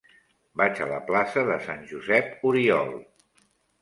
[0.61, 2.91] Vaig a la plaça de Sant Josep Oriol.